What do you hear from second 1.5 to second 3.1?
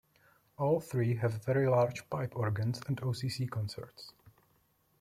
large pipe organs and